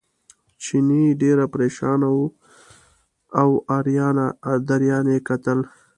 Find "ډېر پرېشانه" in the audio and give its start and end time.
1.21-2.07